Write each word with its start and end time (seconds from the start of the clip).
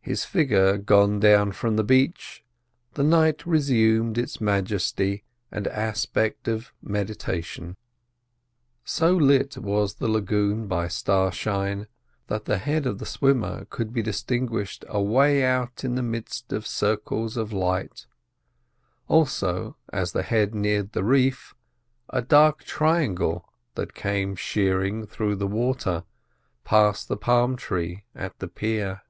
His 0.00 0.24
figure 0.24 0.76
gone 0.76 1.22
from 1.52 1.76
the 1.76 1.84
beach, 1.84 2.42
the 2.94 3.04
night 3.04 3.46
resumed 3.46 4.18
its 4.18 4.40
majesty 4.40 5.22
and 5.52 5.68
aspect 5.68 6.48
of 6.48 6.72
meditation. 6.82 7.76
So 8.84 9.14
lit 9.14 9.56
was 9.56 9.94
the 9.94 10.08
lagoon 10.08 10.66
by 10.66 10.88
starshine 10.88 11.86
that 12.26 12.46
the 12.46 12.58
head 12.58 12.86
of 12.86 12.98
the 12.98 13.06
swimmer 13.06 13.64
could 13.70 13.92
be 13.92 14.02
distinguished 14.02 14.84
away 14.88 15.44
out 15.44 15.84
in 15.84 15.94
the 15.94 16.02
midst 16.02 16.52
of 16.52 16.66
circles 16.66 17.36
of 17.36 17.52
light; 17.52 18.06
also, 19.06 19.76
as 19.92 20.10
the 20.10 20.24
head 20.24 20.56
neared 20.56 20.90
the 20.90 21.04
reef, 21.04 21.54
a 22.08 22.20
dark 22.20 22.64
triangle 22.64 23.48
that 23.76 23.94
came 23.94 24.34
shearing 24.34 25.06
through 25.06 25.36
the 25.36 25.46
water 25.46 26.02
past 26.64 27.06
the 27.06 27.16
palm 27.16 27.54
tree 27.54 28.02
at 28.16 28.36
the 28.40 28.48
pier. 28.48 29.02